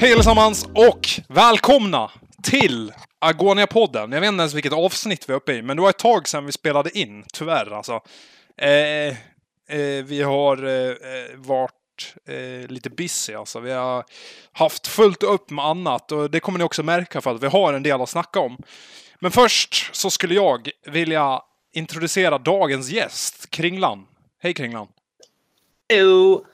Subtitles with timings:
[0.00, 2.10] Hej allesammans och välkomna
[2.42, 4.12] till Agonia-podden.
[4.12, 6.28] Jag vet inte ens vilket avsnitt vi är uppe i, men det var ett tag
[6.28, 8.00] sedan vi spelade in, tyvärr alltså.
[8.56, 9.08] Eh,
[9.78, 13.60] eh, vi har eh, eh, varit eh, lite busy alltså.
[13.60, 14.04] Vi har
[14.52, 17.72] haft fullt upp med annat och det kommer ni också märka för att vi har
[17.72, 18.58] en del att snacka om.
[19.18, 24.06] Men först så skulle jag vilja introducera dagens gäst, Kringlan.
[24.42, 24.86] Hej Kringlan!
[25.92, 26.44] Jo.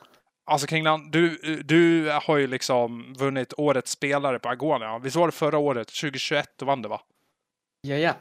[0.47, 4.99] Alltså Kringlan, du, du har ju liksom vunnit Årets spelare på Agonia.
[4.99, 7.01] Visst var det förra året, 2021, då vann du va?
[7.81, 8.15] Ja, ja.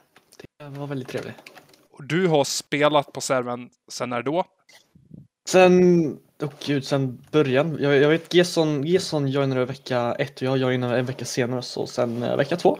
[0.59, 1.35] Det var väldigt trevligt.
[1.99, 4.45] Du har spelat på servern sen när då?
[5.49, 7.77] Sen, åh gud, sen början.
[7.79, 11.87] Jag, jag vet Gesson, Gesson joinade vecka ett och jag joinade en vecka senare, så
[11.87, 12.79] sen eh, vecka två.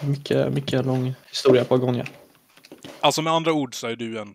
[0.00, 2.06] Mycket, mycket lång historia på Agonia.
[3.00, 4.34] Alltså med andra ord så är du en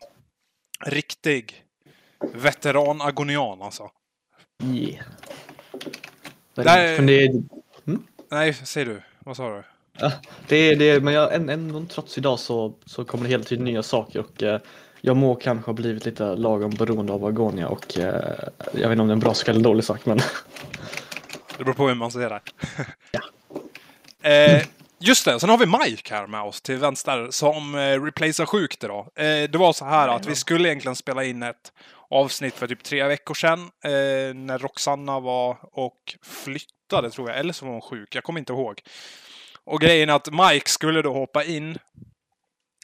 [0.85, 1.63] riktig
[2.33, 3.91] veteran-agonian alltså.
[4.63, 5.05] Yeah.
[6.55, 6.97] Nej.
[6.97, 7.43] men det,
[8.31, 9.01] Nej, säg du.
[9.19, 9.63] Vad sa du?
[9.97, 10.11] ja,
[10.47, 13.83] det, det, men jag, än, ändå trots idag så, så kommer det hela tiden nya
[13.83, 14.59] saker och eh,
[15.01, 18.39] jag må kanske ha blivit lite lagom beroende av Agonia och eh,
[18.73, 20.17] jag vet inte om det är en bra sak eller dålig sak men
[21.57, 22.41] Det beror på hur man ser det.
[23.11, 23.21] Ja.
[24.29, 24.63] eh,
[24.99, 28.83] just det, sen har vi Mike här med oss till vänster som eh, replacear sjukt
[28.83, 29.07] idag.
[29.15, 31.71] Eh, det var så här att vi skulle egentligen spela in ett
[32.13, 37.53] avsnitt för typ tre veckor sedan eh, när Roxanna var och flyttade tror jag, eller
[37.53, 38.81] så var hon sjuk, jag kommer inte ihåg.
[39.65, 41.77] Och grejen är att Mike skulle då hoppa in.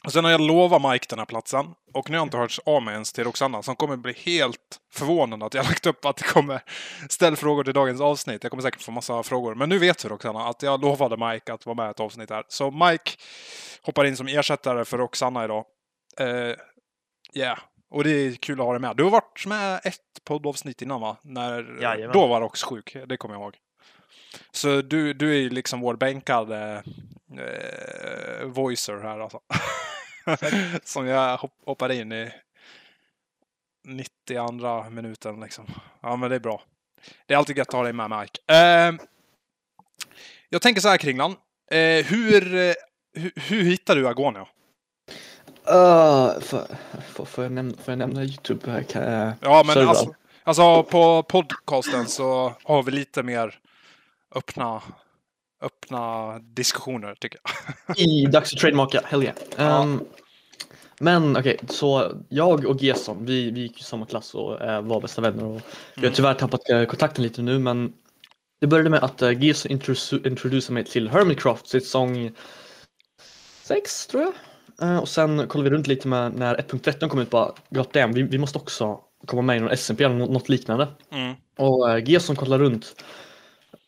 [0.04, 1.66] Och sen har jag lovat Mike den här platsen.
[1.94, 4.78] Och nu har jag inte hört av mig ens till Roxanna, som kommer bli helt
[4.92, 6.62] förvånad att jag lagt upp att det kommer
[7.08, 8.42] ställ frågor till dagens avsnitt.
[8.42, 9.54] Jag kommer säkert få massa frågor.
[9.54, 12.30] Men nu vet du Roxanna att jag lovade Mike att vara med i ett avsnitt
[12.30, 12.44] här.
[12.48, 13.10] Så Mike
[13.82, 15.64] hoppar in som ersättare för Roxanna idag.
[16.20, 16.54] Uh,
[17.34, 17.58] yeah
[17.90, 18.96] och det är kul att ha dig med.
[18.96, 21.16] Du har varit med ett poddavsnitt innan va?
[21.22, 22.12] När, Jajamän.
[22.12, 23.56] då var Rox sjuk, det kommer jag ihåg.
[24.50, 26.82] Så du, du är ju liksom vår bänkade
[27.38, 29.40] eh, voicer här alltså.
[30.84, 32.32] Som jag hopp, hoppade in i
[33.84, 35.66] 92 minuten liksom.
[36.00, 36.62] Ja men det är bra.
[37.26, 38.40] Det är alltid gött att ha dig med Mike.
[38.46, 38.92] Eh,
[40.48, 41.36] jag tänker så här Kringlan.
[41.70, 42.74] Eh, hur, eh,
[43.14, 44.46] hur, hur hittar du Agonia?
[45.72, 46.40] Uh,
[47.26, 48.70] får, jag nämna, får jag nämna Youtube?
[48.70, 48.82] Här?
[48.82, 50.14] Kan, jag- Ja men alltså,
[50.44, 53.58] alltså på podcasten så har vi lite mer
[54.34, 54.82] öppna,
[55.62, 57.40] öppna diskussioner tycker
[57.86, 57.98] jag.
[57.98, 59.36] I dags att trademarka, hell yeah.
[59.56, 59.82] Ja.
[59.82, 60.04] Ehm,
[61.00, 65.00] Men okej, så jag och Gesson, vi, vi gick i samma klass och eh, var
[65.00, 65.54] bästa vänner och
[65.94, 66.12] vi har Mm.
[66.14, 67.92] tyvärr tappat eh, kontakten lite nu men
[68.60, 72.30] det började med att uh, Gesson introdu- introducerade mig till Hermitcraft säsong
[73.62, 74.32] 6 tror jag.
[74.80, 78.12] Eh, och sen kollade vi runt lite med när 1.13 kom ut bara, god damn,
[78.12, 80.88] vi, vi måste också komma med i någon SMP eller nå- något liknande.
[81.12, 81.34] Mm.
[81.58, 83.04] Och uh, Gesson kollade runt.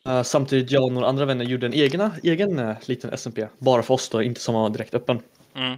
[0.05, 3.47] Eh, samtidigt jag och några andra vänner gjorde en egna, egen liten SMP.
[3.59, 5.19] Bara för oss då, inte som var direkt öppen.
[5.55, 5.77] Mm.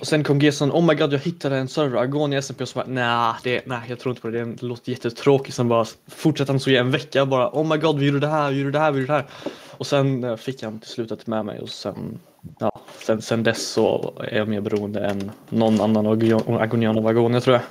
[0.00, 2.78] Och sen kom Gesson, oh my god jag hittade en server, Agonia SMP och så
[2.78, 5.56] bara det, nej jag tror inte på det, det låter jättetråkigt.
[5.56, 8.28] Sen bara fortsatte han så i en vecka bara, oh my god vi gjorde det
[8.28, 9.26] här, vi gjorde det här, vi gjorde det här.
[9.70, 12.18] Och sen eh, fick han till slut med mig och sen,
[12.58, 17.06] ja, sen, sen dess så är jag mer beroende än någon annan Agon- Agonian av
[17.06, 17.64] Agonia tror jag.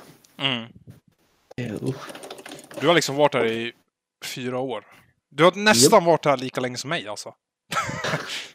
[0.46, 0.62] Mm.
[1.60, 1.94] Uh.
[2.80, 3.72] Du har liksom varit här i
[4.24, 4.84] fyra år.
[5.30, 7.34] Du har nästan varit här lika länge som mig alltså.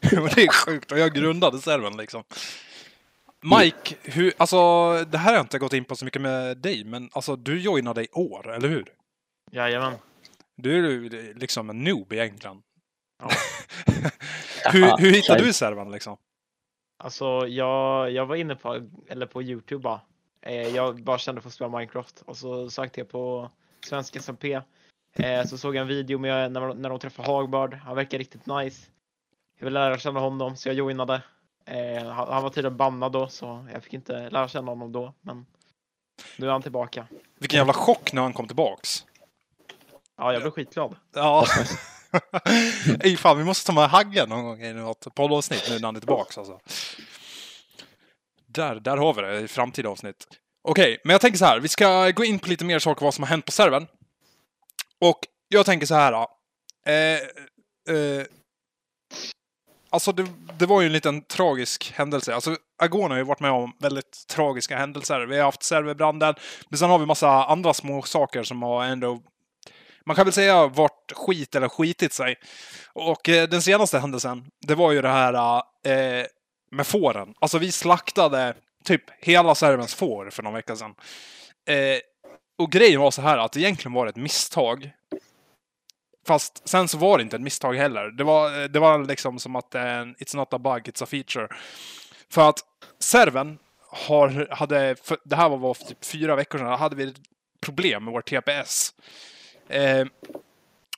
[0.00, 0.92] Det är sjukt.
[0.92, 2.24] Och jag grundade servern liksom.
[3.60, 4.56] Mike, hur, alltså
[5.04, 7.60] det här har jag inte gått in på så mycket med dig, men alltså du
[7.60, 8.84] joinade i år, eller hur?
[9.52, 9.94] Jajamän.
[10.56, 12.62] Du är ju liksom en noob egentligen.
[14.64, 14.70] Ja.
[14.72, 16.16] hur, hur hittade du servern liksom?
[16.98, 20.00] Alltså jag, jag var inne på, eller på Youtube bara.
[20.42, 23.50] Eh, jag bara kände för att spela Minecraft och så sökte jag på
[23.86, 24.60] svensk SMP.
[25.16, 27.74] Eh, så såg jag en video med när, de- när de träffade Hagbard.
[27.74, 28.86] Han verkar riktigt nice.
[29.58, 31.22] Jag vill lära känna honom så jag joinade.
[31.64, 35.14] Eh, han, han var tydligen bannad då så jag fick inte lära känna honom då.
[35.20, 35.46] Men
[36.38, 37.06] nu är han tillbaka.
[37.38, 39.04] Vilken jävla chock när han kom tillbaks.
[40.16, 40.96] Ja, jag blev skitglad.
[41.14, 41.46] Ja.
[43.00, 45.96] Ej fan, vi måste ta med Hagge någon gång i något poddavsnitt nu när han
[45.96, 46.60] är tillbaks alltså.
[48.46, 50.26] Där, där har vi det i framtida avsnitt.
[50.68, 51.60] Okej, men jag tänker så här.
[51.60, 53.86] Vi ska gå in på lite mer saker vad som har hänt på servern.
[55.00, 55.18] Och
[55.48, 56.12] jag tänker så här.
[56.12, 56.28] då.
[56.86, 57.18] Eh,
[57.96, 58.26] eh,
[59.90, 60.26] alltså, det,
[60.58, 62.34] det var ju en liten tragisk händelse.
[62.34, 65.20] Alltså, Agon har ju varit med om väldigt tragiska händelser.
[65.20, 66.34] Vi har haft serverbranden,
[66.68, 69.22] men sen har vi massa andra små saker som har ändå
[70.06, 72.36] man kan väl säga vart skit eller skitit sig.
[72.92, 76.26] Och eh, den senaste händelsen, det var ju det här eh,
[76.70, 77.34] med fåren.
[77.38, 78.54] Alltså vi slaktade
[78.84, 80.94] typ hela servens får för någon vecka sedan.
[81.66, 81.98] Eh,
[82.58, 84.90] och grejen var så här att egentligen var det ett misstag.
[86.26, 88.10] Fast sen så var det inte ett misstag heller.
[88.10, 91.06] Det var, eh, det var liksom som att eh, it's not a bug, it's a
[91.06, 91.48] feature.
[92.30, 92.58] För att
[92.98, 93.58] serven
[93.88, 97.14] har, hade, för, det här var för typ fyra veckor sedan, hade vi
[97.60, 98.94] problem med vår TPS.
[99.68, 100.06] Eh,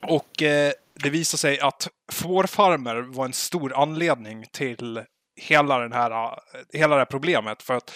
[0.03, 5.03] och eh, det visade sig att fårfarmer var en stor anledning till
[5.37, 6.31] hela, den här, eh,
[6.73, 7.63] hela det här problemet.
[7.63, 7.93] För att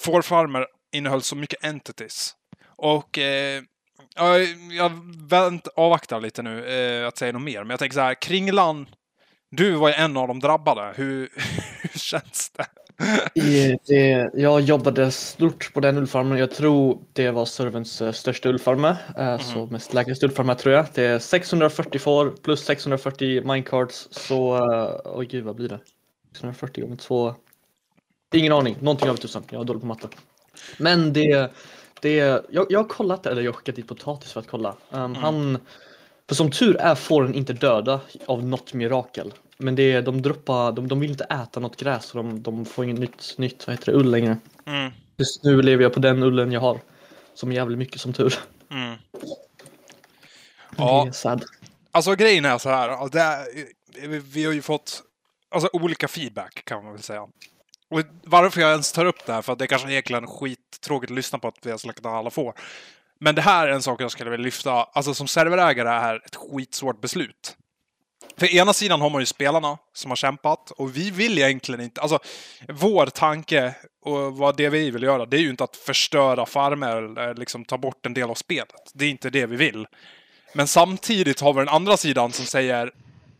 [0.00, 2.34] fårfarmer innehöll så mycket entities.
[2.66, 3.62] Och eh,
[4.70, 4.90] jag
[5.28, 7.58] vänt, avvaktar lite nu eh, att säga något mer.
[7.58, 8.86] Men jag tänker så här, Kringlan,
[9.50, 10.92] du var ju en av de drabbade.
[10.96, 11.28] Hur,
[11.82, 12.66] hur känns det?
[13.86, 14.30] Det?
[14.34, 16.38] Jag jobbade stort på den ullfarmen.
[16.38, 18.96] Jag tror det var servens eh, största ullfarme.
[19.16, 19.38] Mm.
[19.38, 20.86] Så mest lägsta ullfarme tror jag.
[20.94, 24.08] Det är 640 får plus 640 minecards.
[24.10, 25.80] Så, eh, oj gud vad blir det?
[26.32, 27.34] 640 gånger 2.
[28.34, 29.42] Ingen aning, någonting över tusen.
[29.50, 30.08] Jag är dålig på matte.
[30.78, 31.50] Men det,
[32.00, 32.14] det
[32.50, 34.76] jag, jag har kollat, eller jag har skickat dit potatis för att kolla.
[34.90, 35.14] Um, mm.
[35.14, 35.58] Han,
[36.28, 39.32] för som tur är får den inte döda av något mirakel.
[39.58, 42.84] Men det, de, droppar, de, de vill inte äta något gräs och de, de får
[42.84, 44.36] inget nytt, nytt vad heter det, ull längre.
[44.66, 44.92] Mm.
[45.16, 46.80] Just nu lever jag på den ullen jag har.
[47.34, 48.34] Som är jävligt mycket som tur.
[48.70, 48.96] Mm.
[50.76, 51.08] Ja.
[51.22, 51.40] Det är.
[51.90, 53.08] Alltså grejen är så här.
[53.10, 55.02] Det är, vi har ju fått
[55.50, 57.22] alltså, olika feedback kan man väl säga.
[57.90, 61.10] Och varför jag ens tar upp det här, för att det är kanske egentligen skittråkigt
[61.10, 62.54] att lyssna på att vi har slaktat alla får.
[63.20, 64.72] Men det här är en sak jag skulle vilja lyfta.
[64.72, 67.56] Alltså som serverägare är ett skitsvårt beslut.
[68.36, 72.00] För ena sidan har man ju spelarna som har kämpat och vi vill egentligen inte,
[72.00, 72.18] alltså
[72.68, 73.74] vår tanke
[74.04, 77.64] och vad det vi vill göra, det är ju inte att förstöra farmer eller liksom
[77.64, 78.92] ta bort en del av spelet.
[78.94, 79.86] Det är inte det vi vill.
[80.54, 82.90] Men samtidigt har vi den andra sidan som säger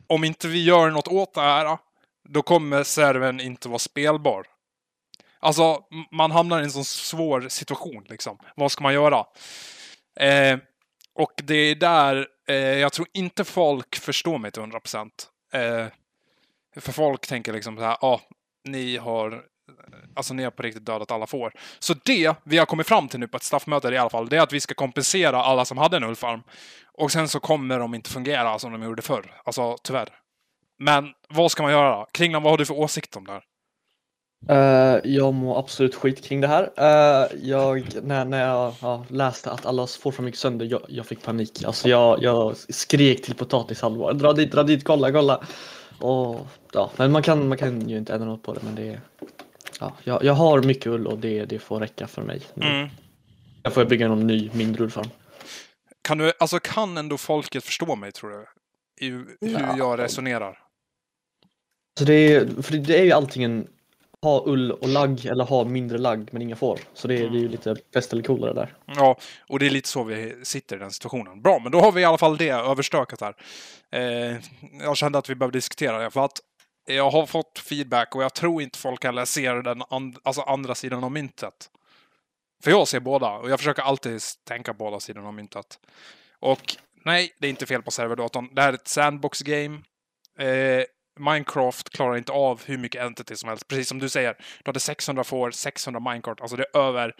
[0.06, 1.78] om inte vi gör något åt det här,
[2.28, 4.44] då kommer serven inte vara spelbar.
[5.40, 5.80] Alltså,
[6.12, 8.38] man hamnar i en sån svår situation liksom.
[8.56, 9.24] Vad ska man göra?
[10.20, 10.58] Eh,
[11.14, 15.28] och det är där eh, jag tror inte folk förstår mig till 100 procent.
[15.52, 15.86] Eh,
[16.80, 18.20] för folk tänker liksom så här, ja, ah,
[18.64, 19.44] ni har
[20.16, 21.52] Alltså ni har på riktigt dödat alla får.
[21.78, 24.36] Så det vi har kommit fram till nu på ett staffmöte i alla fall, det
[24.36, 26.42] är att vi ska kompensera alla som hade en ullfarm.
[26.92, 29.40] Och sen så kommer de inte fungera som de gjorde förr.
[29.44, 30.08] Alltså tyvärr.
[30.78, 32.06] Men vad ska man göra?
[32.12, 33.42] Kringlan, vad har du för åsikt om det här?
[34.50, 36.62] Uh, jag mår absolut skit kring det här.
[36.62, 41.22] Uh, jag, när, när jag ja, läste att alla får gick sönder, jag, jag fick
[41.22, 41.64] panik.
[41.64, 44.12] Alltså jag, jag skrek till potatishalvor.
[44.12, 45.44] Dra dit, dra dit, kolla, kolla.
[46.00, 48.60] Och, ja, men man kan, man kan ju inte ändra något på det.
[48.64, 49.00] Men det
[49.80, 52.42] ja, jag, jag har mycket ull och det, det får räcka för mig.
[52.56, 52.88] Mm.
[53.62, 55.08] Jag får bygga någon ny mindre ullfarm.
[56.02, 58.46] Kan, du, alltså, kan ändå folket förstå mig tror du?
[59.06, 59.76] I hur ja.
[59.78, 60.58] jag resonerar?
[61.98, 63.68] Så det är, för det är ju antingen
[64.24, 66.80] ha ull och lagg eller ha mindre lagg men inga får.
[66.94, 67.34] Så det är, mm.
[67.34, 68.74] ju lite bäst eller coolare där.
[68.86, 69.16] Ja,
[69.48, 71.42] och det är lite så vi sitter i den situationen.
[71.42, 73.34] Bra, men då har vi i alla fall det överstökat här.
[73.92, 74.36] Eh,
[74.80, 76.40] jag kände att vi behöver diskutera det för att
[76.86, 80.74] jag har fått feedback och jag tror inte folk heller ser den and alltså andra
[80.74, 81.70] sidan av myntet.
[82.62, 85.78] För jag ser båda och jag försöker alltid tänka båda sidorna av myntet.
[86.40, 88.54] Och nej, det är inte fel på serverdatorn.
[88.54, 89.82] Det här är ett sandbox-game.
[90.38, 90.84] Eh,
[91.16, 93.68] Minecraft klarar inte av hur mycket entity som helst.
[93.68, 97.14] Precis som du säger, du hade 600 får, 600 Minecraft, alltså det är över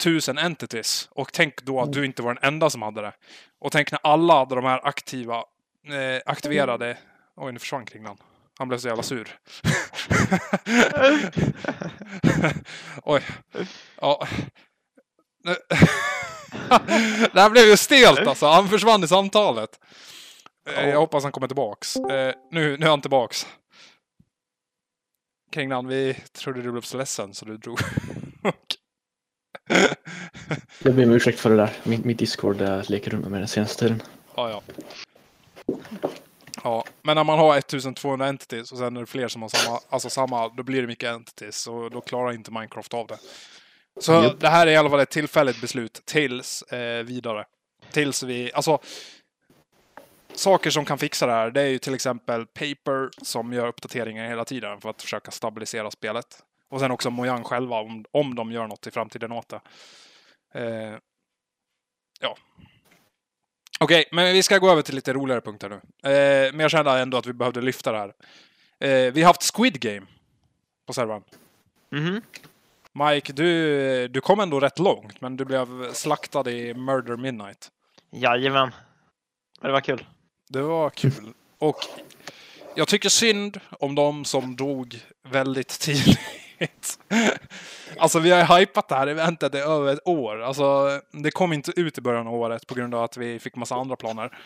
[0.00, 1.08] 1000 entities.
[1.10, 3.12] Och tänk då att du inte var den enda som hade det.
[3.60, 6.98] Och tänk när alla hade de här aktiva, eh, aktiverade...
[7.36, 8.16] Oj, nu försvann Kringlan.
[8.58, 9.28] Han blev så jävla sur.
[13.02, 13.22] Oj.
[14.00, 14.26] Ja.
[17.32, 18.46] det här blev ju stelt alltså.
[18.46, 19.80] Han försvann i samtalet.
[20.66, 20.88] Oh.
[20.88, 21.96] Jag hoppas han kommer tillbaks.
[21.96, 23.46] Eh, nu, nu är han tillbaks.
[25.52, 27.78] Kringlan, vi trodde du blev så ledsen så du drog.
[30.84, 31.70] jag ber om ursäkt för det där.
[31.82, 34.02] Mitt, mitt Discord leker runt med den senaste tiden.
[34.36, 34.62] Ja, ja.
[36.64, 39.80] Ja, men när man har 1200 entities och sen är det fler som har samma,
[39.88, 43.18] alltså samma, då blir det mycket entities och då klarar inte Minecraft av det.
[44.00, 44.40] Så yep.
[44.40, 47.44] det här är i alla fall ett tillfälligt beslut tills eh, vidare.
[47.90, 48.78] Tills vi, alltså
[50.34, 54.28] saker som kan fixa det här, det är ju till exempel Paper som gör uppdateringar
[54.28, 56.42] hela tiden för att försöka stabilisera spelet.
[56.70, 59.60] Och sen också Mojang själva om, om de gör något i framtiden åt det.
[60.54, 60.98] Eh,
[62.20, 62.36] ja.
[63.80, 66.10] Okej, okay, men vi ska gå över till lite roligare punkter nu.
[66.10, 68.12] Eh, men jag kände ändå att vi behövde lyfta det här.
[68.80, 70.06] Eh, vi har haft Squid Game
[70.86, 71.22] på servern.
[71.92, 72.22] Mm -hmm.
[72.94, 77.70] Mike, du, du kom ändå rätt långt, men du blev slaktad i Murder Midnight.
[78.10, 78.70] Jajamän.
[79.60, 80.06] Men det var kul.
[80.52, 81.32] Det var kul.
[81.58, 81.76] Och
[82.74, 86.18] jag tycker synd om de som dog väldigt tidigt.
[87.98, 90.42] Alltså vi har ju hypat det här eventet i över ett år.
[90.42, 93.56] Alltså det kom inte ut i början av året på grund av att vi fick
[93.56, 94.38] massa andra planer.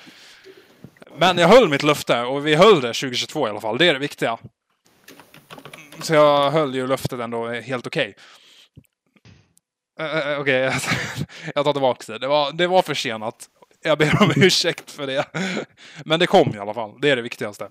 [1.16, 3.78] Men jag höll mitt löfte och vi höll det 2022 i alla fall.
[3.78, 4.38] Det är det viktiga.
[6.02, 8.14] Så jag höll ju löftet ändå helt okej.
[9.98, 10.34] Okay.
[10.34, 10.80] Uh, okej, okay.
[11.54, 12.18] jag tar tillbaka det.
[12.18, 13.48] Det var, det var försenat.
[13.86, 15.26] Jag ber om ursäkt för det.
[16.04, 17.00] Men det kom i alla fall.
[17.00, 17.70] Det är det viktigaste.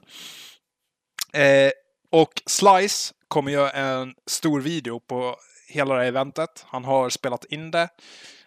[1.33, 1.71] Eh,
[2.09, 5.35] och Slice kommer göra en stor video på
[5.67, 6.65] hela det här eventet.
[6.67, 7.89] Han har spelat in det.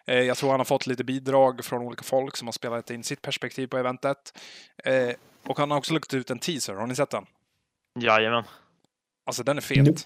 [0.06, 3.04] Eh, jag tror han har fått lite bidrag från olika folk som har spelat in
[3.04, 4.38] sitt perspektiv på eventet.
[4.84, 5.10] Eh,
[5.44, 6.74] och han har också lagt ut en teaser.
[6.74, 7.26] Har ni sett den?
[8.00, 8.44] Jajamän.
[9.26, 9.86] Alltså den är fet.
[9.86, 10.00] Nope.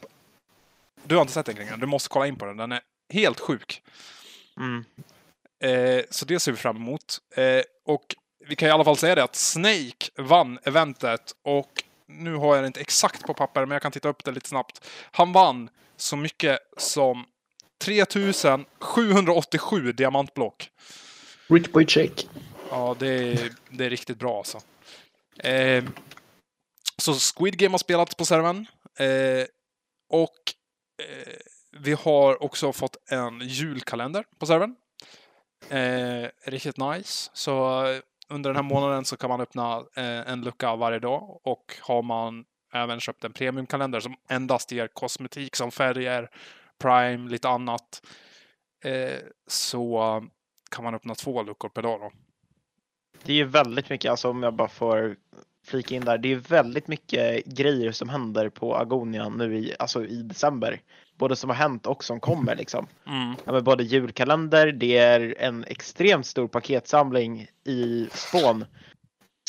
[1.04, 2.56] Du har inte sett den kring Du måste kolla in på den.
[2.56, 2.80] Den är
[3.12, 3.82] helt sjuk.
[4.56, 4.84] Mm.
[5.62, 7.18] Eh, så det ser vi fram emot.
[7.36, 8.14] Eh, och
[8.48, 12.64] vi kan i alla fall säga det att Snake vann eventet och nu har jag
[12.64, 14.88] det inte exakt på papper, men jag kan titta upp det lite snabbt.
[15.10, 17.24] Han vann så mycket som
[17.84, 20.70] 3787 diamantblock.
[21.48, 22.28] Rich boy check.
[22.70, 24.60] Ja, det är, det är riktigt bra alltså.
[25.38, 25.84] Eh,
[26.96, 28.66] så Squid Game har spelats på servern.
[28.98, 29.44] Eh,
[30.08, 30.38] och
[31.02, 31.32] eh,
[31.78, 34.74] vi har också fått en julkalender på servern.
[35.70, 37.30] Eh, riktigt nice.
[37.32, 41.40] Så eh, under den här månaden så kan man öppna eh, en lucka varje dag
[41.42, 46.30] och har man även köpt en premiumkalender som endast ger kosmetik som färger,
[46.78, 48.02] Prime, lite annat.
[48.84, 50.22] Eh, så
[50.70, 52.10] kan man öppna två luckor per dag då.
[53.22, 55.16] Det är ju väldigt mycket, alltså om jag bara får
[55.66, 60.04] flika in där, det är väldigt mycket grejer som händer på Agonia nu i, alltså
[60.04, 60.80] i december.
[61.16, 62.86] Både som har hänt och som kommer liksom.
[63.06, 63.34] Mm.
[63.44, 68.64] Ja, men både julkalender, det är en extremt stor paketsamling i spån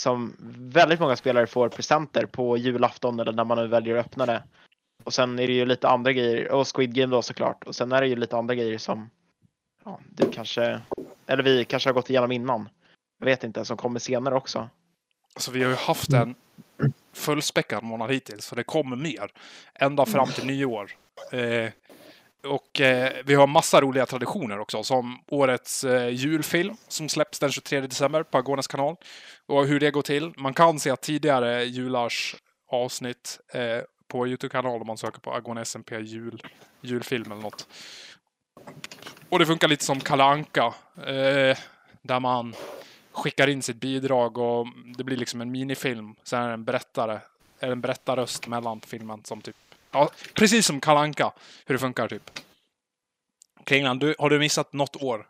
[0.02, 4.26] som väldigt många spelare får presenter på julafton eller när man nu väljer att öppna
[4.26, 4.44] det.
[5.04, 7.64] Och sen är det ju lite andra grejer, och Squid Game då såklart.
[7.64, 9.10] Och sen är det ju lite andra grejer som
[9.86, 10.82] ja, du kanske,
[11.28, 12.70] eller vi kanske har gått igenom innan.
[13.20, 14.70] Jag vet inte, som kommer senare också.
[15.34, 16.36] Alltså vi har ju haft en
[17.14, 19.32] fullspäckad månad hittills, så det kommer mer.
[19.76, 20.92] Ända fram till nyår.
[21.32, 21.70] Eh,
[22.48, 27.52] och eh, vi har massa roliga traditioner också, som årets eh, julfilm som släpps den
[27.52, 28.96] 23 december på Agones kanal.
[29.46, 30.34] Och hur det går till.
[30.38, 32.36] Man kan se tidigare julars
[32.72, 36.44] avsnitt eh, på Youtube-kanalen om man söker på Agone SMP jul,
[36.82, 37.68] julfilm eller något.
[39.30, 41.58] Och det funkar lite som Kalanka eh,
[42.02, 42.56] där man
[43.14, 44.68] skickar in sitt bidrag och
[44.98, 46.16] det blir liksom en minifilm.
[46.24, 47.20] Sen är det en berättare,
[47.60, 49.56] en berättarröst mellan filmen som typ
[49.94, 51.32] Ja, precis som Kalanka
[51.66, 52.32] hur det funkar typ.
[53.66, 55.28] Kringlan, du, har du missat något år?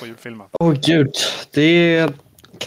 [0.00, 0.48] På julfilmen?
[0.52, 1.14] Åh oh, gud,
[1.50, 2.12] det är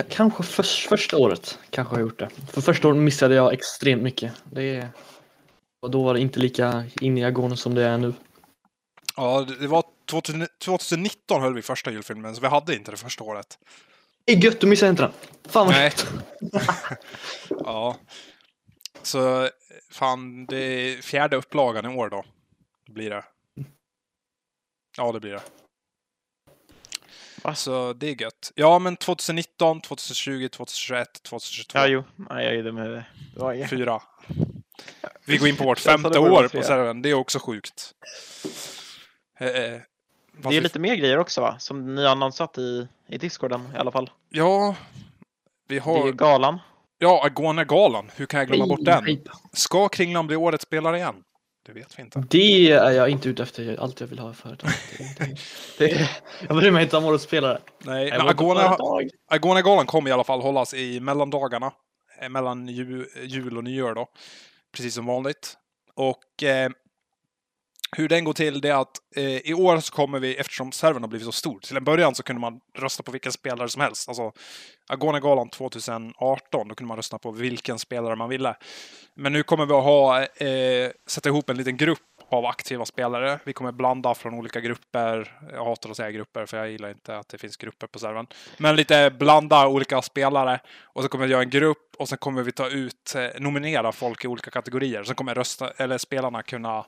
[0.09, 2.29] kanske för, första året kanske har jag gjort det.
[2.51, 4.33] För första året missade jag extremt mycket.
[4.43, 4.87] Det
[5.81, 8.13] och då var det inte lika in i agonen som det är nu.
[9.15, 9.83] Ja, det var
[10.21, 13.57] 2019 höll vi första julfilmen, så vi hade inte det första året.
[14.25, 15.11] Det är gött, du missade inte den.
[15.45, 15.93] Fan vad Nej.
[17.49, 17.97] ja.
[19.01, 19.49] Så
[19.91, 22.25] fan, det är fjärde upplagan i år då.
[22.89, 23.23] Blir det.
[24.97, 25.41] Ja, det blir det.
[27.41, 28.51] Alltså, det är gött.
[28.55, 31.79] Ja, men 2019, 2020, 2021, 2022.
[31.79, 32.03] Ja, jo.
[32.15, 33.05] Nej, jag är dum med
[33.37, 33.67] det.
[33.67, 34.01] Fyra.
[35.25, 37.01] Vi går in på vårt femte år på servern.
[37.01, 37.93] Det är också sjukt.
[39.39, 39.81] Eh, eh
[40.37, 41.59] det är lite mer grejer också va?
[41.59, 44.09] Som ni har annonsat i, i Discorden i alla fall.
[44.29, 44.75] Ja,
[45.67, 46.03] vi har...
[46.03, 46.59] Det är galan.
[46.97, 48.11] Ja, Agone-galan.
[48.15, 49.19] Hur kan jag glömma bort den?
[49.53, 51.15] Ska Kringlan bli årets spelare igen?
[51.65, 52.23] Det vet vi inte.
[52.29, 53.77] Det är jag inte ute efter.
[53.79, 54.69] Allt jag vill ha i företag.
[56.47, 57.59] jag bryr mig inte om årets spelare.
[57.77, 58.77] Nej, men Agone,
[59.27, 61.71] Agone-galan kommer i alla fall hållas i mellandagarna.
[62.21, 64.07] Eh, mellan jul, jul och nyår då.
[64.75, 65.57] Precis som vanligt.
[65.95, 66.69] Och eh,
[67.97, 71.03] hur den går till det är att eh, i år så kommer vi, eftersom servern
[71.03, 73.81] har blivit så stor, till en början så kunde man rösta på vilken spelare som
[73.81, 74.09] helst.
[74.09, 74.31] Alltså
[74.87, 78.55] Agone-galan 2018, då kunde man rösta på vilken spelare man ville.
[79.15, 83.39] Men nu kommer vi att ha, eh, sätta ihop en liten grupp av aktiva spelare.
[83.43, 85.39] Vi kommer blanda från olika grupper.
[85.51, 88.27] Jag hatar att säga grupper för jag gillar inte att det finns grupper på servern.
[88.57, 92.43] Men lite blanda olika spelare och så kommer vi göra en grupp och sen kommer
[92.43, 95.03] vi ta ut, eh, nominera folk i olika kategorier.
[95.03, 96.85] Sen kommer rösta, eller spelarna kunna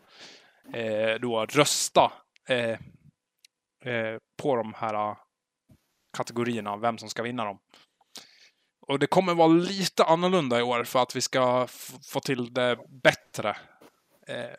[0.74, 2.12] eh, då rösta
[2.50, 2.79] eh,
[3.93, 5.17] eh, på de här ah,
[6.17, 7.60] kategorierna, vem som ska vinna dem.
[8.88, 11.67] Och det kommer vara lite annorlunda i år för att vi ska
[12.12, 13.57] få till det bättre.
[14.27, 14.55] Eh,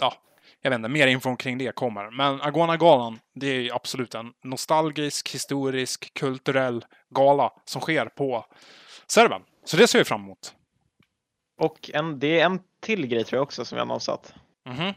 [0.00, 0.14] ja,
[0.60, 2.10] jag vet inte, mer info kring det kommer.
[2.10, 8.46] Men Aguana-galan, det är absolut en nostalgisk, historisk, kulturell gala som sker på
[9.06, 9.42] serben.
[9.64, 10.54] Så det ser vi fram emot.
[11.60, 14.34] Och en, det är en till grej tror jag också som vi har annonsat.
[14.66, 14.94] Mm -hmm.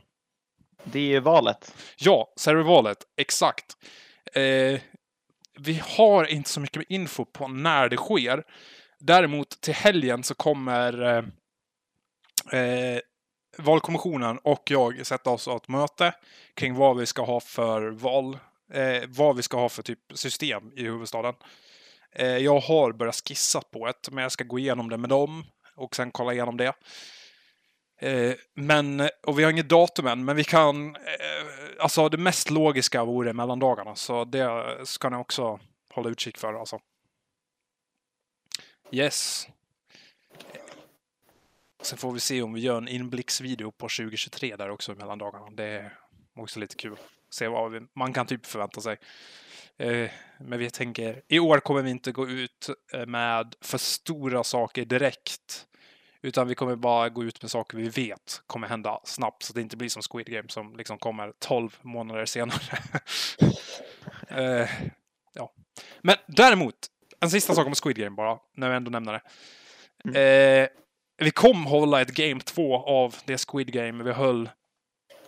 [0.83, 1.75] Det är valet.
[1.97, 2.97] Ja, servervalet.
[3.17, 3.77] Exakt.
[4.33, 4.81] Eh,
[5.59, 8.43] vi har inte så mycket info på när det sker.
[8.99, 12.99] Däremot till helgen så kommer eh, eh,
[13.57, 16.13] valkommissionen och jag sätta oss åt möte
[16.53, 18.37] kring vad vi ska ha för val,
[18.73, 21.33] eh, vad vi ska ha för typ system i huvudstaden.
[22.11, 25.45] Eh, jag har börjat skissa på ett, men jag ska gå igenom det med dem
[25.75, 26.73] och sen kolla igenom det.
[27.97, 30.95] Eh, men, och vi har inget datum än, men vi kan...
[30.95, 31.01] Eh,
[31.79, 36.79] alltså det mest logiska vore mellandagarna, så det ska ni också hålla utkik för alltså.
[38.91, 39.47] Yes.
[41.81, 45.49] Sen får vi se om vi gör en inblicksvideo på 2023 där också i mellandagarna.
[45.49, 45.97] Det är
[46.35, 46.97] också lite kul.
[47.29, 48.97] Se vad vi, man kan typ förvänta sig.
[49.77, 54.43] Eh, men vi tänker, i år kommer vi inte gå ut eh, med för stora
[54.43, 55.67] saker direkt.
[56.21, 59.43] Utan vi kommer bara gå ut med saker vi vet kommer hända snabbt.
[59.43, 62.77] Så det inte blir som Squid Game som liksom kommer 12 månader senare.
[64.61, 64.69] eh,
[65.33, 65.53] ja.
[66.01, 66.75] Men däremot,
[67.19, 69.21] en sista sak om Squid Game bara, när vi ändå nämner det.
[70.19, 70.67] Eh,
[71.17, 74.49] vi kommer hålla ett Game 2 av det Squid Game vi höll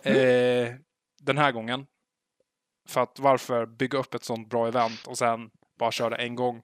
[0.02, 0.74] eh,
[1.20, 1.86] den här gången.
[2.88, 6.62] För att varför bygga upp ett sånt bra event och sen bara köra en gång.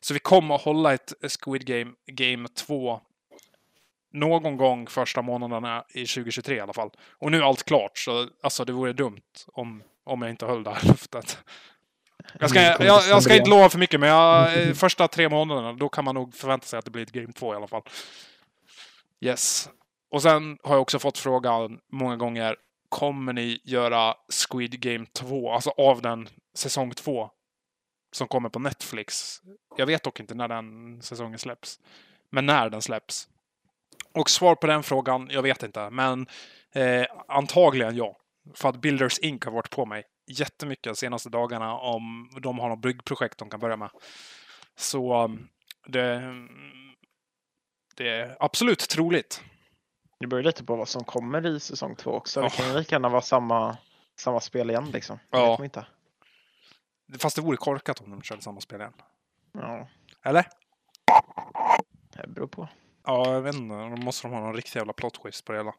[0.00, 3.00] Så vi kommer att hålla ett Squid Game Game 2
[4.12, 6.90] någon gång första månaderna i 2023 i alla fall.
[7.18, 9.22] Och nu är allt klart, så alltså det vore dumt
[9.52, 11.38] om, om jag inte höll det här luftet.
[12.40, 15.72] Jag ska, jag, jag ska inte lova för mycket, men jag, eh, första tre månaderna,
[15.72, 17.82] då kan man nog förvänta sig att det blir ett Game 2 i alla fall.
[19.20, 19.68] Yes.
[20.10, 22.56] Och sen har jag också fått frågan många gånger,
[22.88, 24.14] kommer ni göra
[24.48, 27.30] Squid Game 2, alltså av den säsong 2
[28.12, 29.40] som kommer på Netflix?
[29.76, 31.80] Jag vet dock inte när den säsongen släpps.
[32.30, 33.28] Men när den släpps.
[34.14, 35.90] Och svar på den frågan, jag vet inte.
[35.90, 36.26] Men
[36.74, 38.16] eh, antagligen ja.
[38.54, 42.68] För att Builders Inc har varit på mig jättemycket de senaste dagarna om de har
[42.68, 43.90] något byggprojekt de kan börja med.
[44.76, 45.48] Så um,
[45.86, 46.34] det,
[47.96, 49.42] det är absolut troligt.
[50.20, 52.40] Det beror lite på vad som kommer i säsong två också.
[52.40, 53.76] Det kan ju lika gärna vara samma,
[54.20, 55.18] samma spel igen liksom.
[55.30, 55.64] Ja.
[55.64, 55.86] inte.
[57.18, 58.92] Fast det vore korkat om de körde samma spel igen.
[59.52, 59.88] Ja,
[60.24, 60.46] Eller?
[62.12, 62.68] det beror på.
[63.08, 63.74] Ja, jag vet inte.
[63.74, 65.74] Då måste de ha någon riktig jävla plot twist på det hela.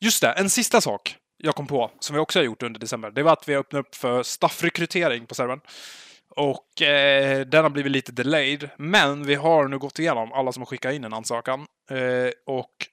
[0.00, 3.10] Just det, en sista sak jag kom på, som vi också har gjort under december,
[3.10, 5.60] det var att vi öppnade upp för staffrekrytering på servern.
[6.28, 10.60] Och eh, den har blivit lite delayed, men vi har nu gått igenom alla som
[10.60, 11.66] har skickat in en ansökan.
[11.90, 12.86] Eh, och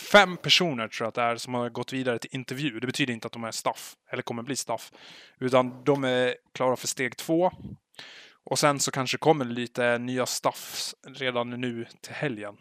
[0.00, 2.80] fem personer tror jag att det är som har gått vidare till intervju.
[2.80, 4.92] Det betyder inte att de är staff, eller kommer bli staff.
[5.40, 7.52] Utan de är klara för steg två.
[8.44, 12.56] Och sen så kanske kommer lite nya staffs redan nu till helgen.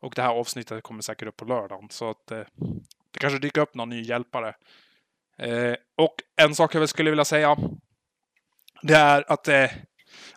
[0.00, 1.88] Och det här avsnittet kommer säkert upp på lördagen.
[1.90, 2.42] Så att eh,
[3.10, 4.54] det kanske dyker upp någon ny hjälpare.
[5.38, 7.56] Eh, och en sak jag väl skulle vilja säga.
[8.82, 9.70] Det är att eh,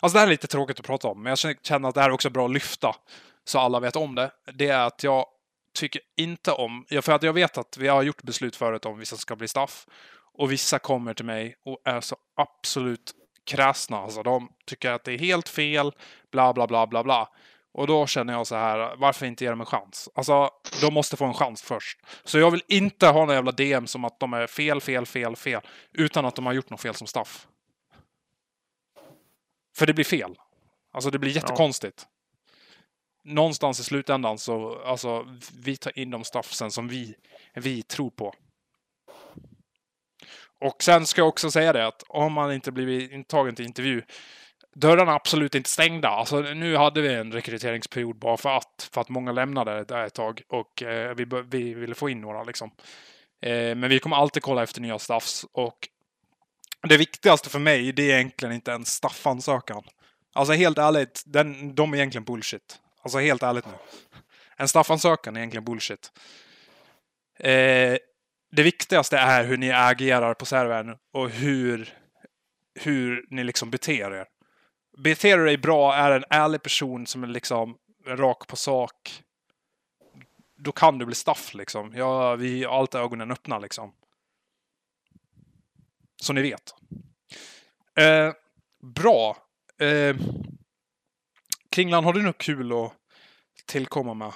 [0.00, 2.08] Alltså det här är lite tråkigt att prata om, men jag känner att det här
[2.08, 2.96] är också bra att lyfta.
[3.44, 4.30] Så alla vet om det.
[4.54, 5.26] Det är att jag
[5.74, 6.86] tycker inte om...
[7.02, 9.86] För att jag vet att vi har gjort beslut förut om vissa ska bli staff.
[10.34, 13.12] Och vissa kommer till mig och är så absolut
[13.44, 13.96] kräsna.
[13.96, 15.92] Alltså de tycker att det är helt fel,
[16.30, 17.28] bla bla bla bla bla.
[17.74, 20.08] Och då känner jag så här, varför inte ge dem en chans?
[20.14, 20.50] Alltså,
[20.80, 21.98] de måste få en chans först.
[22.24, 25.36] Så jag vill inte ha några jävla DM som att de är fel, fel, fel,
[25.36, 25.60] fel.
[25.92, 27.46] Utan att de har gjort något fel som staff.
[29.76, 30.38] För det blir fel.
[30.92, 32.06] Alltså det blir jättekonstigt.
[33.24, 35.26] Någonstans i slutändan så, alltså,
[35.58, 37.14] vi tar in de staffsen som vi,
[37.54, 38.34] vi tror på.
[40.62, 44.02] Och sen ska jag också säga det att om man inte blivit intagen till intervju,
[44.74, 46.08] dörrarna är absolut inte stängda.
[46.08, 50.14] Alltså nu hade vi en rekryteringsperiod bara för att, för att många lämnade där ett
[50.14, 52.70] tag och eh, vi, vi ville få in några liksom.
[53.42, 55.88] Eh, men vi kommer alltid kolla efter nya staffs och
[56.88, 59.82] det viktigaste för mig, det är egentligen inte en staffansökan.
[60.32, 62.78] Alltså helt ärligt, den, de är egentligen bullshit.
[63.02, 63.72] Alltså helt ärligt nu.
[64.56, 66.12] En staffansökan är egentligen bullshit.
[67.38, 67.96] Eh,
[68.52, 71.98] det viktigaste är hur ni agerar på servern och hur,
[72.74, 74.26] hur ni liksom beter er.
[74.98, 79.22] Beter du dig bra, är en ärlig person som är liksom rak på sak.
[80.56, 81.92] Då kan du bli staff liksom.
[81.94, 83.92] Ja, vi har alltid ögonen öppna liksom.
[86.22, 86.74] Så ni vet.
[87.98, 88.32] Eh,
[88.94, 89.36] bra.
[89.78, 90.16] Eh,
[91.70, 92.92] Kringlan, har du något kul att
[93.66, 94.32] tillkomma med?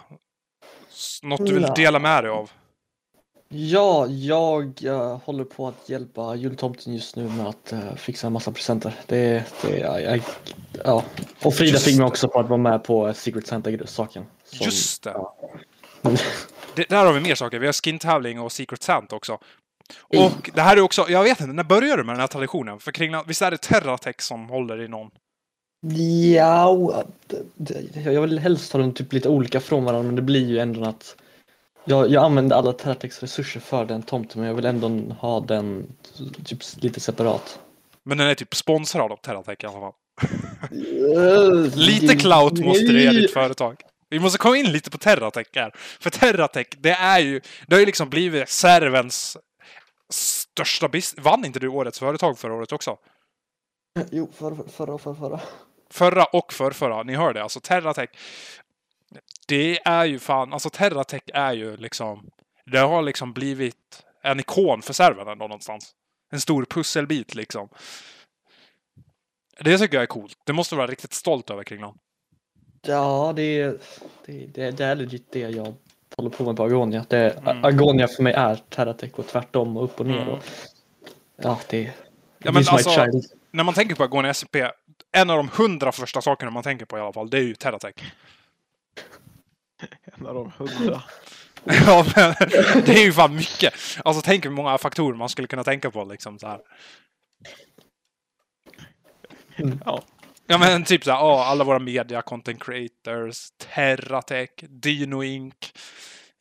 [1.23, 2.51] Något du vill dela med dig av?
[3.49, 8.33] Ja, jag eh, håller på att hjälpa jultomten just nu med att eh, fixa en
[8.33, 8.95] massa presenter.
[9.07, 10.21] Det, det, jag, jag,
[10.85, 11.05] ja.
[11.43, 14.27] Och Frida Just fick mig också på att vara med på Secret Santa-saken.
[14.51, 15.11] Just det.
[15.11, 15.37] ja.
[16.75, 16.89] det!
[16.89, 17.59] Där har vi mer saker.
[17.59, 19.39] Vi har skin-tävling och Secret Santa också.
[20.03, 22.81] Och det här är också, jag vet inte, när började du med den här traditionen?
[22.81, 25.11] För kring, visst är det Terratech som håller i någon?
[26.37, 27.05] Ja,
[27.55, 30.59] det- jag vill helst ha dem typ lite olika från varandra men det blir ju
[30.59, 31.17] ändå att
[31.87, 35.87] jag, jag använder alla Terratex resurser för den tomten men jag vill ändå ha den
[36.44, 37.61] typ lite separat.
[38.03, 39.92] Men den är typ sponsrad av Terratech i alla fall.
[41.75, 43.83] Lite clout måste det ge ditt företag.
[44.09, 45.72] Vi måste komma in lite på Terratech här.
[46.01, 47.40] För Terratech, det är ju...
[47.66, 49.37] Det har ju liksom blivit servens
[50.11, 51.25] största business.
[51.25, 52.96] Vann inte du årets företag förra året också?
[54.11, 55.40] Jo, förra, förra, förra, förra.
[55.90, 57.03] Förra och förrförra.
[57.03, 57.42] Ni hör det.
[57.42, 58.11] Alltså Terratech.
[59.49, 60.53] Det är ju fan...
[60.53, 62.27] Alltså Terratech är ju liksom...
[62.73, 65.93] Det har liksom blivit en ikon för servern ändå någonstans.
[66.33, 67.69] En stor pusselbit liksom.
[69.61, 70.39] Det tycker jag är coolt.
[70.45, 71.99] Det måste du vara riktigt stolt över Kringlan.
[72.87, 73.79] Ja, det är,
[74.27, 75.75] det, det, det är legit det jag
[76.17, 77.07] håller på med på Agonia.
[77.09, 77.65] Det, Mm.
[77.65, 80.17] Agonia för mig är Terratech och tvärtom och upp och ner.
[80.23, 80.29] Mm.
[80.29, 80.45] Och,
[81.37, 81.93] ja, det,
[82.39, 83.25] Ja, men är som alltså- child.
[83.51, 84.71] när man tänker på Agonia SCP,
[85.13, 87.55] en av de hundra första sakerna man tänker på i alla fall, det är ju
[87.55, 87.95] Terratech.
[90.19, 91.03] En av de hundra.
[91.65, 92.35] ja, men
[92.85, 93.75] det är ju fan mycket.
[94.05, 96.61] Alltså tänk hur många faktorer man skulle kunna tänka på liksom så här.
[99.85, 100.03] Ja.
[100.47, 105.55] Ja men typ så här, ja, alla våra media, content creators, Terratech, Dino Inc.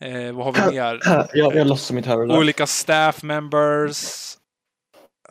[0.01, 0.99] Eh, vad har vi mer?
[1.37, 2.31] Jag, jag låtsas mitt huvud.
[2.31, 4.31] Olika staff members.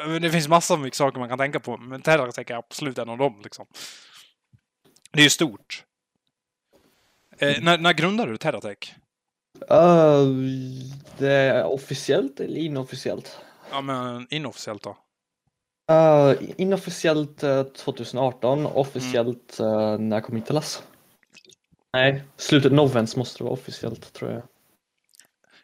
[0.00, 2.98] Eh, Det finns massor av mycket saker man kan tänka på, men Terratech är absolut
[2.98, 3.40] en av dem.
[3.44, 3.66] Liksom.
[5.12, 5.83] Det är ju stort.
[7.50, 8.94] Eh, när, när grundade du Terratech?
[9.70, 10.28] Uh,
[11.18, 13.38] det är officiellt eller inofficiellt?
[13.70, 14.96] Ja, men inofficiellt då?
[15.92, 20.82] Uh, inofficiellt eh, 2018, officiellt uh, när kom Italas?
[21.92, 24.42] Nej, slutet novens måste det vara officiellt tror jag.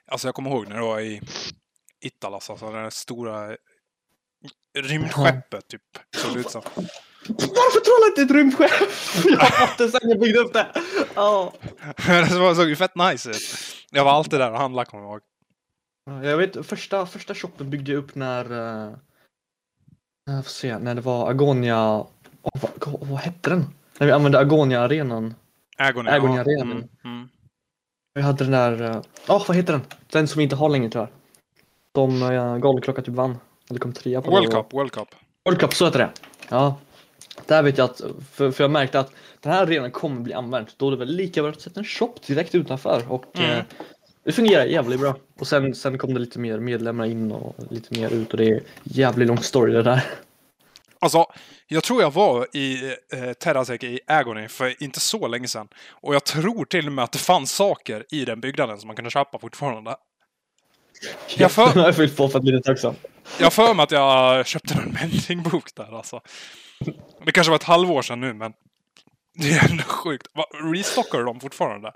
[0.07, 1.21] Alltså jag kommer ihåg när det var i
[2.01, 3.57] Italas, alltså det där stora
[4.79, 5.83] rymdskeppet typ.
[6.16, 6.62] Såg det ut som.
[7.28, 8.70] Varför tror jag inte ett rymdskepp?
[9.24, 10.66] Jag har sen jag byggde upp det.
[11.14, 11.52] Ja.
[12.06, 13.42] det såg- ju fett nice ut.
[13.90, 15.20] Jag var alltid där och handlade kommer jag ihåg.
[16.06, 18.94] Ja, Jag vet, första, första shoppen byggde jag upp när, uh,
[20.26, 21.98] jag får se, när det var Agonia,
[22.42, 23.64] oh, vad, vad hette den?
[23.98, 25.35] När vi använde Agonia-arenan.
[25.76, 25.85] Ja.
[25.85, 26.42] Arena.
[26.42, 27.28] Mm, mm.
[28.14, 29.83] Vi hade den där, ja vad heter den?
[30.11, 31.11] Den som vi inte har längre tyvärr.
[31.92, 33.38] De uh, Galklocka typ vann.
[33.70, 34.52] Eller kom trea på World.
[34.52, 35.09] Cup, World Cup.
[35.44, 36.11] World Cup, så heter det.
[36.48, 36.76] Ja.
[37.46, 38.00] Där vet jag att,
[38.33, 40.66] för, för jag märkte att den här arenan kommer bli använd.
[40.76, 43.03] Då är det väl lika bra att sätta en shop direkt utanför.
[43.12, 43.50] Och Mm.
[43.50, 43.64] eh,
[44.24, 45.16] det fungerar jävligt bra.
[45.38, 48.48] Och sen, sen kom det lite mer medlemmar in och lite mer ut och det
[48.48, 50.05] är jävligt lång story det där.
[50.98, 51.26] Alltså,
[51.68, 55.68] jag tror jag var i eh, Terratech i Agony för inte så länge sedan.
[55.90, 58.96] Och jag tror till och med att det fanns saker i den byggnaden som man
[58.96, 59.96] kunde köpa fortfarande.
[61.37, 62.94] Jag för- Den har jag fyllt på för att bli lite tacksam.
[63.38, 66.21] Jag för mig att jag köpte en mendingbok där alltså.
[67.25, 68.53] Det kanske var ett halvår sedan nu, men
[69.35, 70.27] det är ändå sjukt.
[70.35, 71.93] Va, Restockar dem fortfarande?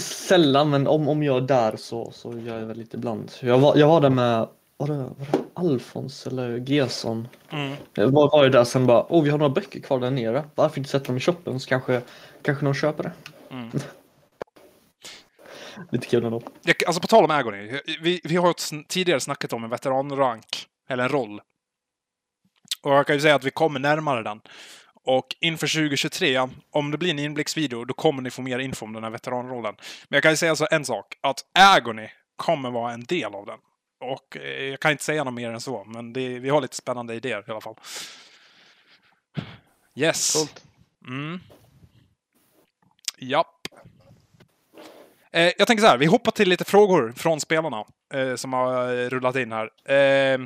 [0.00, 3.32] Sällan, men om, om jag är där så, så gör jag väl lite ibland.
[3.40, 7.28] Jag var, jag var där med, var det, var det Alfons eller Gesson?
[7.50, 7.76] Mm.
[7.94, 10.44] Jag var, var ju där sen bara, åh vi har några böcker kvar där nere.
[10.54, 12.00] Varför inte sätta dem i shoppen så kanske,
[12.42, 13.12] kanske någon köper det.
[13.50, 13.70] Mm.
[15.92, 16.42] Lite kul ändå.
[16.62, 17.80] Jag, alltså på tal om Agony.
[18.00, 18.54] Vi, vi har
[18.88, 21.40] tidigare snackat om en veteranrank, eller en roll.
[22.82, 24.40] Och jag kan ju säga att vi kommer närmare den.
[25.06, 28.92] Och inför 2023, om det blir en inblicksvideo, då kommer ni få mer info om
[28.92, 29.74] den här veteranrollen.
[30.08, 33.46] Men jag kan ju säga så en sak, att Agony kommer vara en del av
[33.46, 33.58] den.
[34.00, 36.76] Och eh, jag kan inte säga något mer än så, men det, vi har lite
[36.76, 37.76] spännande idéer i alla fall.
[39.96, 40.32] Yes.
[40.32, 40.64] Coolt.
[41.06, 41.40] Mm.
[43.18, 43.53] Japp.
[45.34, 49.10] Eh, jag tänker så här, vi hoppar till lite frågor från spelarna eh, som har
[49.10, 49.70] rullat in här.
[49.84, 50.40] Eh,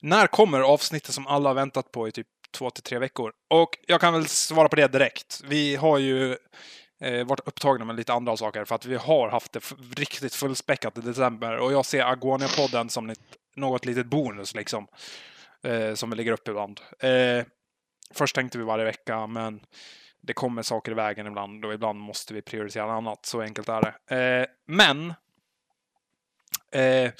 [0.00, 3.32] när kommer avsnittet som alla har väntat på i typ två till tre veckor?
[3.50, 5.40] Och jag kan väl svara på det direkt.
[5.44, 6.36] Vi har ju
[7.00, 10.98] eh, varit upptagna med lite andra saker för att vi har haft det riktigt fullspäckat
[10.98, 13.20] i december och jag ser Agonia-podden som ett,
[13.56, 14.86] något litet bonus liksom.
[15.62, 16.80] Eh, som vi lägger upp ibland.
[16.98, 17.44] Eh,
[18.14, 19.60] först tänkte vi varje vecka, men
[20.22, 23.26] det kommer saker i vägen ibland och ibland måste vi prioritera annat.
[23.26, 24.16] Så enkelt är det.
[24.16, 25.14] Eh, men
[26.70, 27.12] eh,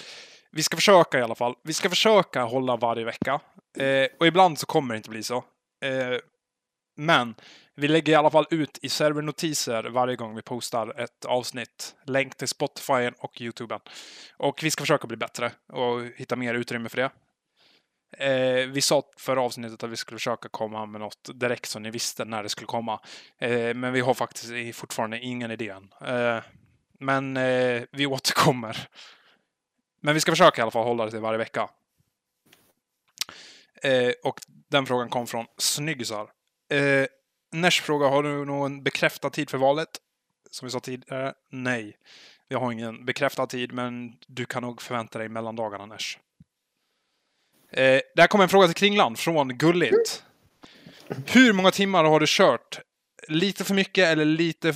[0.51, 1.55] vi ska försöka i alla fall.
[1.62, 3.41] Vi ska försöka hålla varje vecka.
[3.79, 5.37] Eh, och ibland så kommer det inte bli så.
[5.85, 6.19] Eh,
[6.97, 7.35] men
[7.75, 11.95] vi lägger i alla fall ut i servernotiser varje gång vi postar ett avsnitt.
[12.07, 13.81] Länk till Spotify och YouTuben.
[14.37, 17.11] Och vi ska försöka bli bättre och hitta mer utrymme för det.
[18.12, 21.90] Eh, vi sa förra avsnittet att vi skulle försöka komma med något direkt så ni
[21.90, 23.01] visste när det skulle komma.
[23.38, 25.92] Eh, men vi har faktiskt fortfarande ingen idé än.
[26.01, 26.42] Eh,
[26.98, 28.88] men eh, vi återkommer.
[30.01, 31.68] Men vi ska försöka i alla fall hålla det till varje vecka.
[33.83, 36.31] Eh, och den frågan kom från Snyggsar.
[36.68, 37.07] Eh,
[37.53, 39.88] Nesh fråga, har du någon bekräftad tid för valet?
[40.51, 41.96] Som vi sa tidigare, nej.
[42.48, 46.18] Vi har ingen bekräftad tid, men du kan nog förvänta dig mellandagarna, Nesh.
[47.73, 50.25] Eh, där kommer en fråga till Kringland från Gulligt.
[51.27, 52.81] Hur många timmar har du kört?
[53.29, 54.75] Lite för mycket eller lite...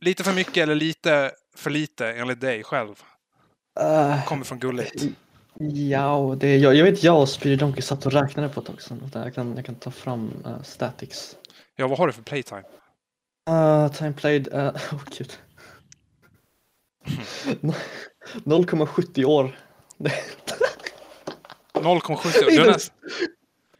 [0.00, 3.02] Lite för mycket eller lite för lite enligt dig själv?
[3.80, 5.04] Uh, Kommer från Gulligt.
[5.90, 8.82] ja, det, jag, jag vet jag och Speedy Donkey satt och räknade på ett tag
[8.82, 9.10] sedan.
[9.14, 11.36] Jag kan, jag kan ta fram uh, statics.
[11.76, 12.62] Ja, vad har du för playtime?
[13.50, 15.38] Uh, time played, uh, oh gud.
[18.44, 19.58] 0,70 år.
[21.80, 22.44] 0,70.
[22.48, 22.92] Du är näst...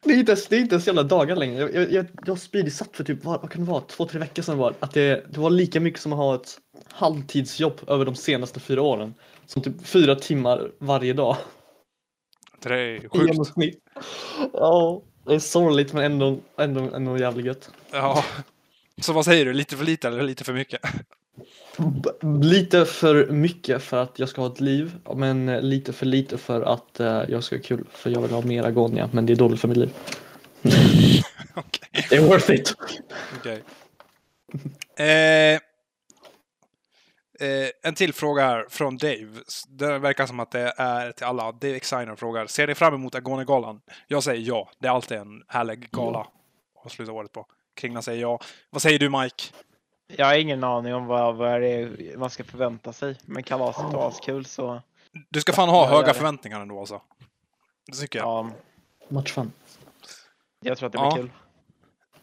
[0.05, 1.61] Det är inte ens, det är inte ens jävla dagar längre.
[1.61, 4.07] Jag, jag, jag, jag och Speedy satt för typ, vad, vad kan det vara, två,
[4.07, 6.59] tre veckor sedan var att det, det var lika mycket som att ha ett
[6.93, 9.15] halvtidsjobb över de senaste fyra åren.
[9.47, 11.37] Som typ fyra timmar varje dag.
[12.63, 13.79] Det är sjukt.
[14.53, 17.71] Ja, det är sorgligt men ändå, ändå, ändå jävligt gött.
[17.91, 18.25] Ja.
[19.01, 19.53] Så vad säger du?
[19.53, 20.81] Lite för lite eller lite för mycket?
[22.43, 26.63] Lite för mycket för att jag ska ha ett liv, men lite för lite för
[26.63, 27.85] att eh, jag ska ha kul.
[27.91, 29.95] För jag vill ha mer agonia, men det är dåligt för mitt liv.
[31.55, 32.07] Okej.
[32.11, 32.75] Det är worth it.
[33.39, 33.63] Okej.
[34.99, 35.61] Eh,
[37.41, 39.29] eh, en till fråga här från Dave.
[39.69, 41.53] Det verkar som att det är till alla.
[41.53, 42.47] Dave Exiner frågar.
[42.47, 43.81] Ser ni fram emot Agone-galan?
[44.09, 44.71] Jag säger ja.
[44.79, 46.27] Det är alltid en härlig gala
[46.85, 47.47] att sluta året på.
[47.77, 48.41] Kringlan säger ja.
[48.71, 49.45] Vad säger du Mike?
[50.07, 53.17] Jag har ingen aning om vad, vad det är man ska förvänta sig.
[53.25, 54.83] Men kalaset var askul så
[55.29, 57.01] Du ska fan ha Ja, höga förväntningar ändå alltså.
[57.87, 58.29] Det tycker jag.
[58.29, 58.51] ja,
[59.09, 59.53] Much fun.
[60.61, 61.13] jag tror att det Ja.
[61.15, 61.31] blir kul.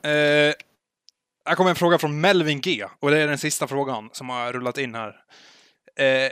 [0.01, 0.53] Eh,
[1.45, 2.85] här kommer en fråga från Melvin G.
[2.99, 5.23] Och det är den sista frågan som har rullat in här.
[5.95, 6.29] Eh,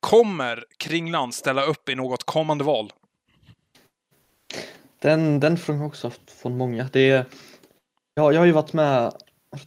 [0.00, 2.92] kommer Kringlan ställa upp i något kommande val?
[4.98, 6.88] Den, den frågan har jag också haft från många.
[6.92, 7.24] Det är,
[8.14, 9.12] ja, jag har ju varit med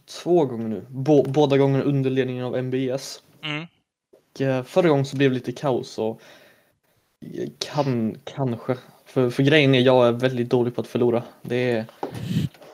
[0.06, 0.86] två gånger nu.
[0.88, 3.22] Bå, båda gångerna under ledningen av MBS.
[3.44, 3.66] Mm.
[4.34, 6.20] Och, eh, förra gången så blev det lite kaos och
[7.38, 8.76] eh, kan, kanske.
[9.06, 11.22] För, för grejen är jag är väldigt dålig på att förlora.
[11.42, 11.84] Det är,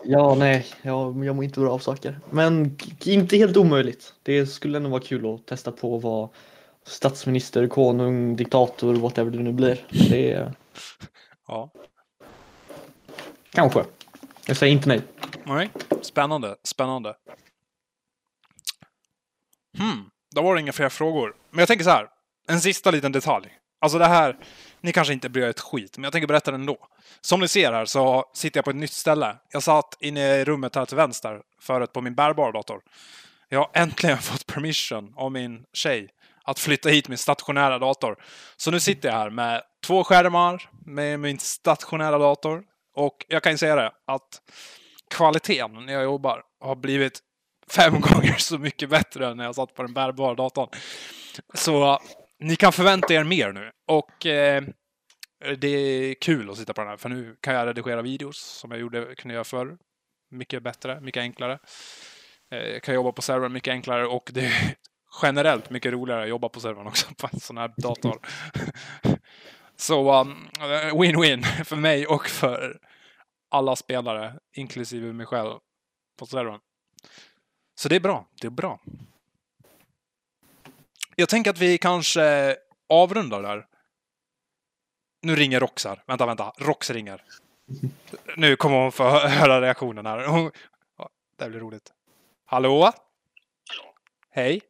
[0.04, 2.20] ja nej, jag, jag mår inte bra av saker.
[2.30, 4.14] Men inte helt omöjligt.
[4.22, 6.28] Det skulle ändå vara kul att testa på att vara
[6.86, 9.78] statsminister, konung, diktator, whatever det nu blir.
[10.10, 10.52] Det är
[11.48, 11.70] Ja.
[13.50, 13.84] kanske.
[14.46, 15.00] Jag säger inte nej.
[15.44, 15.70] Nej.
[16.02, 16.56] Spännande.
[16.64, 17.14] Spännande.
[19.78, 20.10] Hmm.
[20.34, 21.34] Då var det inga fler frågor.
[21.50, 22.08] Men jag tänker så här.
[22.48, 23.48] En sista liten detalj.
[23.80, 24.36] Alltså det här.
[24.80, 26.78] Ni kanske inte bryr er ett skit, men jag tänker berätta det ändå.
[27.20, 29.36] Som ni ser här så sitter jag på ett nytt ställe.
[29.50, 32.82] Jag satt inne i rummet här till vänster förut på min bärbara dator.
[33.48, 36.08] Jag har äntligen fått permission av min tjej
[36.44, 38.16] att flytta hit min stationära dator.
[38.56, 42.62] Så nu sitter jag här med två skärmar med min stationära dator.
[42.94, 44.40] Och jag kan ju säga det att
[45.14, 47.20] kvaliteten när jag jobbar har blivit
[47.70, 50.68] fem gånger så mycket bättre än när jag satt på den bärbara datorn.
[51.54, 51.98] Så
[52.38, 53.70] ni kan förvänta er mer nu.
[53.88, 54.62] Och eh,
[55.58, 58.70] det är kul att sitta på den här, för nu kan jag redigera videos som
[58.70, 59.76] jag gjorde, kunde göra förr.
[60.30, 61.58] Mycket bättre, mycket enklare.
[62.52, 64.74] Eh, jag kan jobba på servern mycket enklare och det är
[65.22, 68.18] generellt mycket roligare att jobba på servern också på en sån här dator.
[69.76, 72.78] Så um, eh, win-win för mig och för
[73.54, 75.58] alla spelare, inklusive mig själv,
[76.18, 76.60] på servern.
[77.74, 78.28] Så det är bra.
[78.40, 78.80] Det är bra.
[81.16, 82.56] Jag tänker att vi kanske
[82.88, 83.66] avrundar där.
[85.22, 86.02] Nu ringer Rox här.
[86.06, 86.52] Vänta, vänta.
[86.58, 87.24] Rox ringer.
[88.36, 90.18] Nu kommer hon få hö- höra reaktionen här.
[91.36, 91.92] Det här blir roligt.
[92.44, 92.92] Hallå?
[93.68, 93.94] Hallå,
[94.30, 94.60] Hej.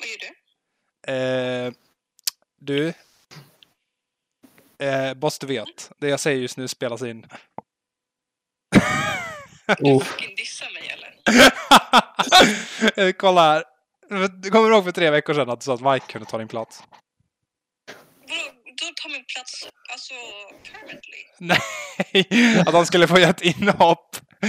[0.00, 1.12] vad gör du?
[1.12, 1.72] Eh,
[2.58, 2.92] du.
[4.86, 5.92] Eh, boss, du vet.
[5.98, 7.26] Det jag säger just nu spelas in.
[9.78, 10.02] Du Oh.
[10.02, 11.10] fucking dissar mig eller?
[13.08, 13.64] Eh, Kolla här.
[14.42, 16.48] Du kommer ihåg för tre veckor sedan att du sa att Mike kunde ta din
[16.48, 16.82] plats?
[18.80, 20.14] Då tar min plats, alltså
[20.72, 21.18] permanently?
[21.38, 24.16] Nej, att han skulle få göra ett inhopp.
[24.40, 24.48] Va?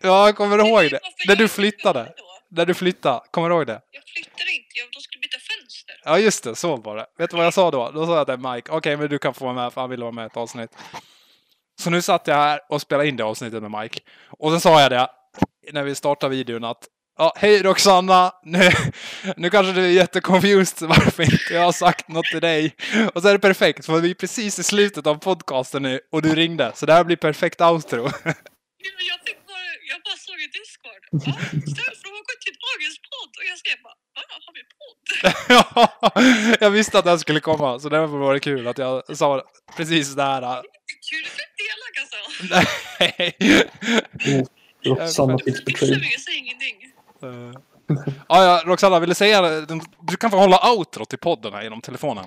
[0.00, 1.00] Ja, jag kommer ihåg det.
[1.26, 2.12] När du flyttade.
[2.50, 3.20] När du flyttade.
[3.30, 3.80] Kommer du ihåg det?
[3.90, 6.00] Jag flyttade inte, jag, de skulle byta fönster.
[6.04, 6.56] Ja, just det.
[6.56, 7.06] Så var det.
[7.18, 7.90] Vet du vad jag sa då?
[7.90, 10.02] Då sa jag till Mike, okej, men du kan få vara med för han ville
[10.02, 10.70] vara med i ett avsnitt.
[11.80, 14.00] Så nu satt jag här och spelade in det avsnittet med Mike.
[14.38, 15.08] Och sen sa jag det
[15.72, 16.84] när vi startade videon att
[17.20, 18.32] Ja, hej Roxanna!
[18.44, 18.70] Nu,
[19.36, 22.74] nu kanske du är jätteconfused varför inte jag har sagt något till dig.
[23.14, 26.22] Och så är det perfekt, för vi är precis i slutet av podcasten nu och
[26.22, 26.72] du ringde.
[26.74, 27.96] Så det här blir perfekt outro.
[28.24, 28.34] Ja,
[29.10, 31.02] Jag fick bara, jag bara såg i Discord.
[31.10, 31.32] Ja,
[31.72, 33.32] ställ frågor till dagens podd.
[33.38, 36.56] Och jag skrev bara, "Ah, har vi podd?
[36.60, 39.42] jag visste att det här skulle komma, så därför var det kul att jag sa
[39.76, 40.40] precis det här.
[41.10, 42.16] Kul att du elak alltså.
[42.50, 43.36] Nej.
[44.84, 46.00] Roxanna feels Fixar betrayed.
[46.00, 46.92] vi, jag säger ingenting.
[47.22, 47.60] Eh,
[48.28, 49.42] Ja, ja, Roxanna, vill du säga?
[50.02, 52.24] Du kan få hålla outro till podden här genom telefonen.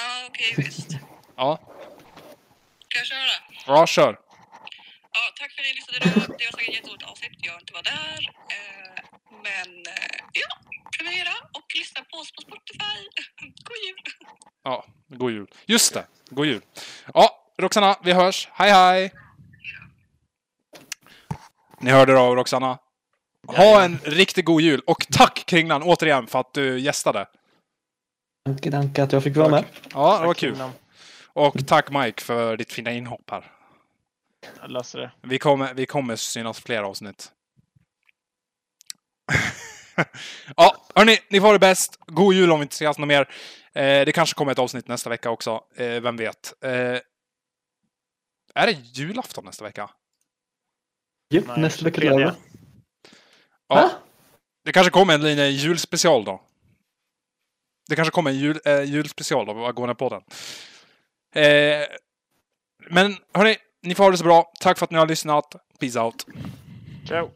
[0.00, 0.88] Ja, okej visst.
[1.36, 1.60] Ja,
[2.88, 3.30] Ska jag köra?
[3.66, 4.18] ja kör.
[5.12, 5.98] Ja, tack för att ni lyssnade.
[6.38, 7.30] Det var säkert ett jätteroligt avsnitt.
[7.38, 8.18] Jag inte var där.
[8.54, 9.02] Eh,
[9.42, 10.48] men eh, ja,
[10.96, 12.98] prenumerera och lyssna på oss på Spotify.
[13.64, 14.26] God jul!
[14.64, 15.46] Ja, god jul.
[15.66, 16.62] Just det, god jul.
[17.14, 18.48] Ja, Roxanna, vi hörs.
[18.52, 19.12] Hej, hej!
[21.80, 22.78] Ni hörde då, Roxanna.
[23.46, 24.80] Ha en riktigt god jul.
[24.86, 27.26] Och tack Kringlan återigen för att du gästade.
[28.46, 29.64] Danke, danke att jag fick vara med.
[29.94, 30.62] Ja, det var Tack, kul.
[31.32, 33.52] Och tack Mike för ditt fina inhopp här.
[34.60, 35.10] Jag löser det.
[35.22, 37.32] Vi kommer, vi kommer synas fler avsnitt.
[40.56, 41.98] ja, hörni, ni får ha det bäst.
[42.06, 43.28] God jul om vi inte ses något mer.
[43.74, 45.60] Eh, det kanske kommer ett avsnitt nästa vecka också.
[45.76, 46.52] Eh, vem vet?
[46.64, 46.98] Eh,
[48.54, 49.90] är det julafton nästa vecka?
[51.30, 52.34] Japp, Nej, nästa vecka lördag.
[53.68, 53.90] Ja, Va?
[54.64, 56.42] det kanske kommer en liten julspecial då.
[57.88, 60.22] Det kanske kommer en jul, eh, julspecial då, Agona podden.
[61.34, 61.86] Eh,
[62.90, 64.52] men hörni, ni får ha det så bra.
[64.60, 65.54] Tack för att ni har lyssnat.
[65.80, 66.26] Peace out.
[67.08, 67.30] Ciao!